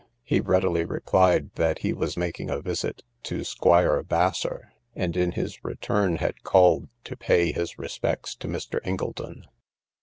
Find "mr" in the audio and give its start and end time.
8.47-8.79